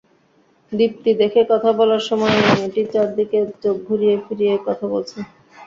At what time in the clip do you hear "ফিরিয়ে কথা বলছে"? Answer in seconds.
4.25-5.17